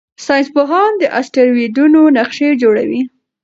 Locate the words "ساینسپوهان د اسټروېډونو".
0.25-1.99